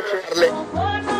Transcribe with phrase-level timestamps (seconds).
[0.00, 1.11] Charlie.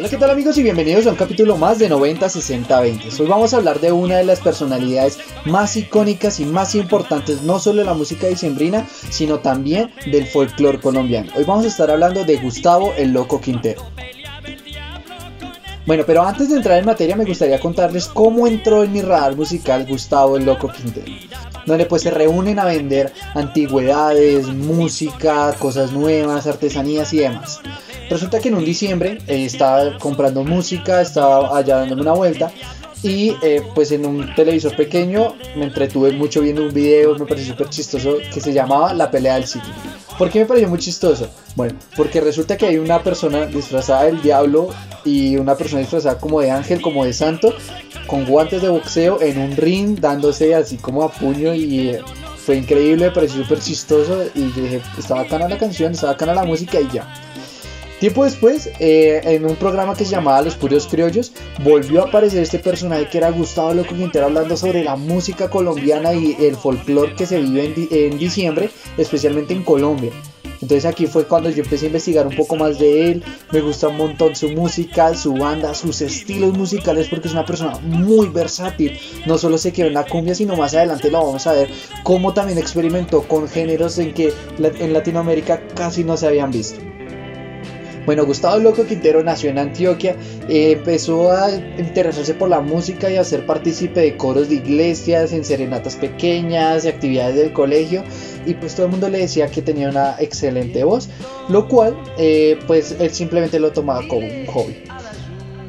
[0.00, 3.22] Hola, ¿qué tal amigos y bienvenidos a un capítulo más de 90 60 20?
[3.22, 7.58] Hoy vamos a hablar de una de las personalidades más icónicas y más importantes no
[7.58, 11.30] solo de la música dicembrina, sino también del folclore colombiano.
[11.36, 13.82] Hoy vamos a estar hablando de Gustavo el Loco Quintero.
[15.84, 19.36] Bueno, pero antes de entrar en materia me gustaría contarles cómo entró en mi radar
[19.36, 21.12] musical Gustavo el Loco Quintero.
[21.66, 27.60] Donde pues se reúnen a vender antigüedades, música, cosas nuevas, artesanías y demás.
[28.10, 32.50] Resulta que en un diciembre eh, estaba comprando música, estaba allá dándome una vuelta
[33.04, 37.52] y eh, pues en un televisor pequeño me entretuve mucho viendo un video, me pareció
[37.52, 39.70] súper chistoso, que se llamaba La pelea del siglo.
[40.18, 41.30] ¿Por qué me pareció muy chistoso?
[41.54, 44.70] Bueno, porque resulta que hay una persona disfrazada del diablo
[45.04, 47.54] y una persona disfrazada como de ángel, como de santo,
[48.08, 52.00] con guantes de boxeo en un ring dándose así como a puño y eh,
[52.36, 56.34] fue increíble, me pareció súper chistoso y yo dije, estaba bacana la canción, estaba bacana
[56.34, 57.29] la música y ya.
[58.00, 62.42] Tiempo después, eh, en un programa que se llamaba Los Puros Criollos, volvió a aparecer
[62.42, 67.14] este personaje que era Gustavo Loco Quintero hablando sobre la música colombiana y el folclore
[67.14, 70.12] que se vive en, en diciembre, especialmente en Colombia.
[70.62, 73.88] Entonces aquí fue cuando yo empecé a investigar un poco más de él, me gusta
[73.88, 78.98] un montón su música, su banda, sus estilos musicales porque es una persona muy versátil.
[79.26, 81.68] No solo se quedó en la cumbia, sino más adelante lo vamos a ver
[82.02, 86.80] cómo también experimentó con géneros en que en Latinoamérica casi no se habían visto.
[88.06, 90.16] Bueno, Gustavo Loco Quintero nació en Antioquia,
[90.48, 95.44] empezó a interesarse por la música y a ser partícipe de coros de iglesias, en
[95.44, 98.02] serenatas pequeñas, y actividades del colegio,
[98.46, 101.08] y pues todo el mundo le decía que tenía una excelente voz,
[101.48, 104.76] lo cual eh, pues él simplemente lo tomaba como un hobby.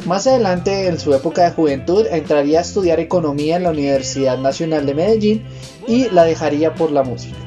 [0.06, 4.86] Más adelante, en su época de juventud, entraría a estudiar economía en la Universidad Nacional
[4.88, 5.44] de Medellín
[5.88, 7.38] y la dejaría por la música.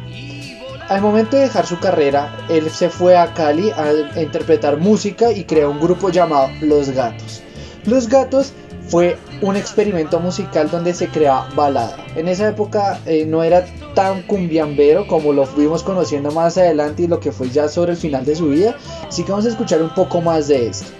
[0.88, 5.44] Al momento de dejar su carrera, él se fue a Cali a interpretar música y
[5.44, 7.42] creó un grupo llamado Los Gatos.
[7.86, 8.52] Los Gatos
[8.88, 11.96] fue un experimento musical donde se creaba balada.
[12.16, 13.64] En esa época eh, no era
[13.94, 17.98] tan cumbiambero como lo fuimos conociendo más adelante y lo que fue ya sobre el
[17.98, 18.76] final de su vida.
[19.08, 20.92] Así que vamos a escuchar un poco más de esto.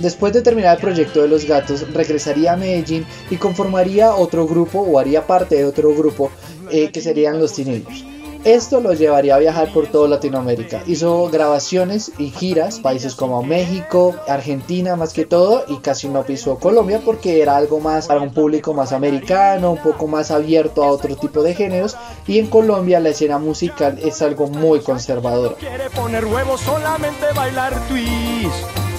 [0.00, 4.80] Después de terminar el proyecto de los gatos, regresaría a Medellín y conformaría otro grupo
[4.80, 6.30] o haría parte de otro grupo
[6.70, 8.04] eh, que serían los Teenagers.
[8.44, 10.82] Esto lo llevaría a viajar por toda Latinoamérica.
[10.86, 16.58] Hizo grabaciones y giras, países como México, Argentina más que todo, y casi no pisó
[16.58, 20.90] Colombia porque era algo más para un público más americano, un poco más abierto a
[20.90, 21.98] otro tipo de géneros.
[22.26, 25.56] Y en Colombia la escena musical es algo muy conservadora.
[25.56, 28.89] quiere poner huevos, solamente bailar twist.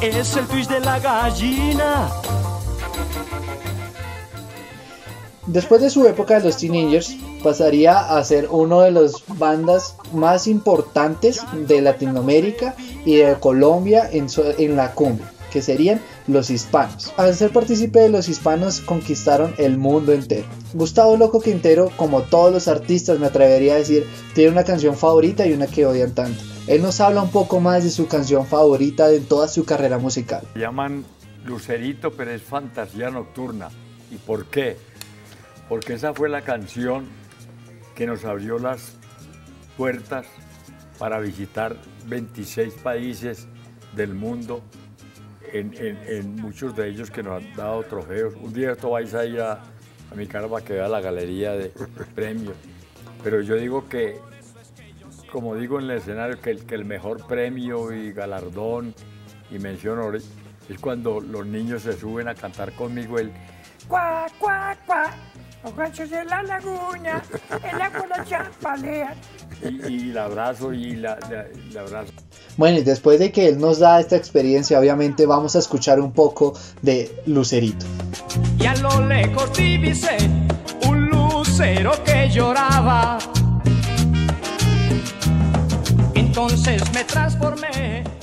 [0.00, 2.10] Es el twist de la gallina.
[5.46, 10.48] Después de su época de los Teenagers, pasaría a ser uno de las bandas más
[10.48, 12.74] importantes de Latinoamérica
[13.04, 14.26] y de Colombia en,
[14.58, 17.14] en la cumbia, que serían los hispanos.
[17.16, 20.46] Al ser partícipe de los hispanos, conquistaron el mundo entero.
[20.74, 25.46] Gustavo Loco Quintero, como todos los artistas, me atrevería a decir, tiene una canción favorita
[25.46, 26.42] y una que odian tanto.
[26.66, 30.42] Él nos habla un poco más de su canción favorita de toda su carrera musical.
[30.52, 31.06] Se llaman
[31.46, 33.70] Lucerito, pero es fantasía nocturna.
[34.10, 34.76] ¿Y por qué?
[35.70, 37.06] Porque esa fue la canción
[37.94, 38.92] que nos abrió las
[39.78, 40.26] puertas
[40.98, 41.76] para visitar
[42.08, 43.46] 26 países
[43.94, 44.60] del mundo,
[45.52, 48.34] en, en- muchos de ellos que nos han dado trofeos.
[48.34, 49.60] Un día esto vais a ir a,
[50.14, 51.72] mi cara para que vea la galería de
[52.14, 52.54] premios.
[53.22, 54.18] Pero yo digo que,
[55.32, 58.94] como digo en el escenario, que el, que el mejor premio y galardón
[59.50, 59.98] y mención
[60.68, 63.32] es cuando los niños se suben a cantar conmigo el
[63.88, 65.10] Cuá, cuá, cuá.
[65.62, 67.22] Los ganchos de la laguna,
[67.72, 69.14] el agua la chapalea.
[69.62, 71.18] y, y el abrazo y la,
[71.78, 72.12] abrazo.
[72.56, 76.12] Bueno, y después de que él nos da esta experiencia, obviamente vamos a escuchar un
[76.12, 77.84] poco de Lucerito.
[78.58, 80.16] Y a lo lejos divisé
[80.86, 83.18] un lucero que lloraba.
[86.14, 88.15] En entonces me transformé.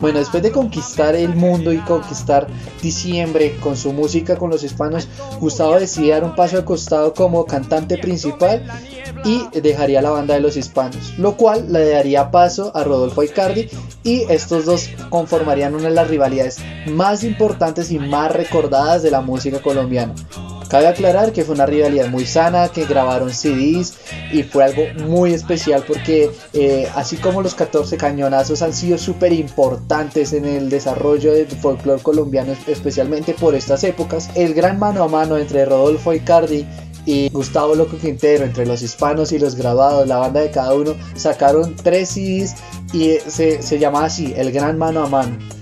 [0.00, 2.46] Bueno, después de conquistar el mundo y conquistar
[2.82, 5.06] diciembre con su música con los hispanos,
[5.38, 8.64] Gustavo decide dar un paso al costado como cantante principal
[9.24, 13.68] y dejaría la banda de los hispanos, lo cual le daría paso a Rodolfo Icardi
[14.02, 19.20] y estos dos conformarían una de las rivalidades más importantes y más recordadas de la
[19.20, 20.14] música colombiana.
[20.70, 23.94] Cabe aclarar que fue una rivalidad muy sana, que grabaron CDs
[24.32, 29.32] y fue algo muy especial porque eh, así como los 14 cañonazos han sido súper
[29.32, 35.08] importantes en el desarrollo del folclore colombiano, especialmente por estas épocas, el gran mano a
[35.08, 36.64] mano entre Rodolfo Icardi
[37.04, 40.94] y Gustavo Loco Quintero, entre los hispanos y los grabados, la banda de cada uno,
[41.16, 42.54] sacaron tres CDs
[42.92, 45.59] y se, se llamaba así, el gran mano a mano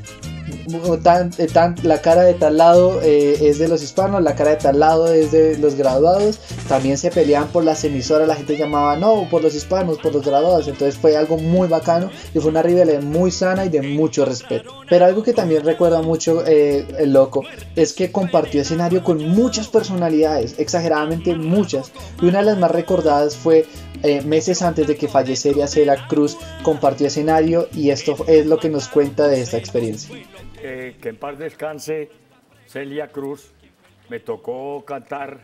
[1.02, 4.50] tan, eh, tan, la cara de tal lado eh, es de los hispanos, la cara
[4.50, 6.40] de tal lado es de los graduados.
[6.68, 10.24] También se peleaban por las emisoras, la gente llamaba no, por los hispanos, por los
[10.24, 10.68] graduados.
[10.68, 14.72] Entonces fue algo muy bacano y fue una rivalidad muy sana y de mucho respeto.
[14.88, 17.44] Pero algo que también recuerda mucho eh, el loco
[17.76, 21.92] es que compartió escenario con muchas personalidades, exageradamente muchas.
[22.20, 23.66] Y una de las más recordadas fue
[24.24, 28.86] meses antes de que falleciera Cela Cruz, compartió escenario y esto es lo que nos
[28.86, 30.14] cuenta de esta experiencia
[30.60, 32.10] que en paz descanse
[32.66, 33.52] Celia Cruz,
[34.08, 35.38] me tocó cantar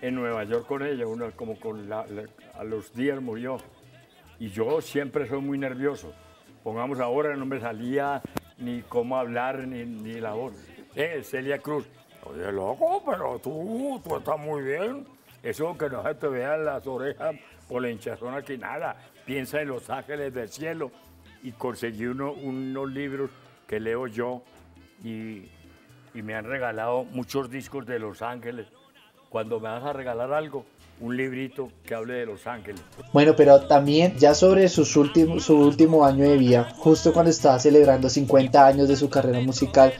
[0.00, 3.58] en Nueva York con ella, una, como con a los días murió.
[4.38, 6.12] Y yo siempre soy muy nervioso.
[6.62, 8.22] Pongamos ahora, no me salía
[8.58, 10.52] ni cómo hablar ni, ni la voz.
[10.94, 11.86] Eh, Celia Cruz,
[12.24, 15.06] oye, loco, pero tú, tú estás muy bien.
[15.42, 17.36] Eso que no se te vean las orejas
[17.68, 18.96] por la hinchazón aquí, nada.
[19.24, 20.90] Piensa en los ángeles del cielo.
[21.42, 23.30] Y conseguí uno, unos libros
[23.66, 24.42] que leo yo
[25.04, 25.42] y,
[26.14, 28.66] me han regalado muchos discos de Los Ángeles.
[29.28, 30.64] Cuando me vas a regalar algo,
[30.98, 32.80] un librito que hable de Los Ángeles.
[33.12, 37.58] Bueno, pero también ya sobre sus últimos, su último año de vida, justo cuando estaba
[37.58, 39.92] celebrando 50 años de su carrera musical,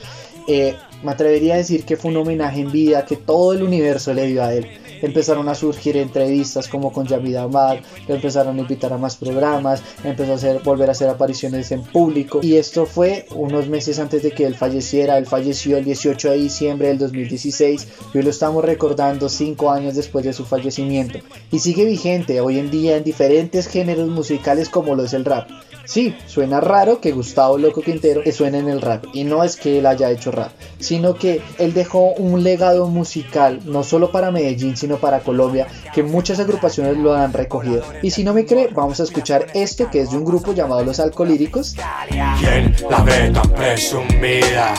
[0.46, 4.14] eh, me atrevería a decir que fue un homenaje en vida que todo el universo
[4.14, 4.66] le dio a él.
[5.02, 7.78] Empezaron a surgir entrevistas como con Yamida Amad,
[8.08, 12.40] empezaron a invitar a más programas, empezó a hacer, volver a hacer apariciones en público.
[12.42, 16.38] Y esto fue unos meses antes de que él falleciera, él falleció el 18 de
[16.38, 21.18] diciembre del 2016 y hoy lo estamos recordando cinco años después de su fallecimiento.
[21.52, 25.48] Y sigue vigente hoy en día en diferentes géneros musicales como lo es el rap.
[25.84, 29.78] Sí, suena raro que Gustavo Loco Quintero suene en el rap y no es que
[29.78, 30.32] él haya hecho
[30.78, 36.02] sino que él dejó un legado musical no solo para Medellín sino para Colombia que
[36.02, 37.82] muchas agrupaciones lo han recogido.
[38.02, 40.84] Y si no me cree, vamos a escuchar esto que es de un grupo llamado
[40.84, 41.76] Los Alcolíricos.
[42.10, 44.74] la ve tan presumida?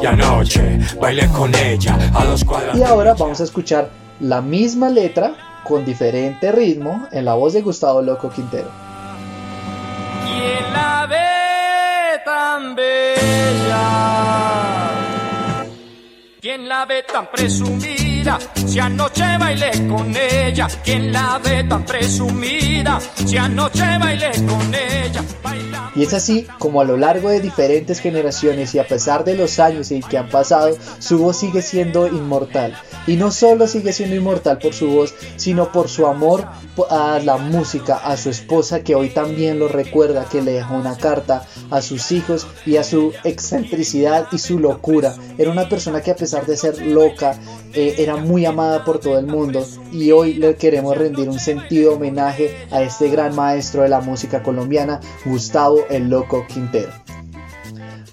[0.00, 2.44] Y anoche bailé con ella a los
[2.74, 3.90] Y ahora vamos a escuchar
[4.20, 5.34] la misma letra
[5.64, 8.84] con diferente ritmo en la voz de Gustavo Loco Quintero
[10.72, 14.23] la ve tan bella?
[16.44, 18.38] ¿Quién la ve tan presumida?
[18.66, 20.68] Si anoche bailé con ella.
[20.84, 23.00] ¿Quién la ve tan presumida?
[23.00, 24.63] Si anoche bailé con.
[25.94, 29.58] Y es así como a lo largo de diferentes generaciones y a pesar de los
[29.58, 32.74] años que han pasado, su voz sigue siendo inmortal.
[33.06, 36.46] Y no solo sigue siendo inmortal por su voz, sino por su amor
[36.90, 40.96] a la música, a su esposa que hoy también lo recuerda, que le dejó una
[40.96, 45.14] carta a sus hijos y a su excentricidad y su locura.
[45.38, 47.38] Era una persona que a pesar de ser loca,
[47.74, 51.94] eh, era muy amada por todo el mundo y hoy le queremos rendir un sentido
[51.94, 56.90] homenaje a este gran maestro de la música colombiana, Gustavo el Loco Quintero.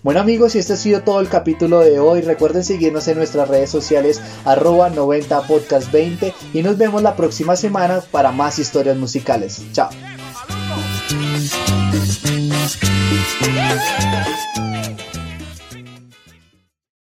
[0.04, 2.22] Bueno amigos, y este ha sido todo el capítulo de hoy.
[2.22, 8.32] Recuerden seguirnos en nuestras redes sociales arroba 90podcast20 y nos vemos la próxima semana para
[8.32, 9.62] más historias musicales.
[9.74, 9.90] Chao.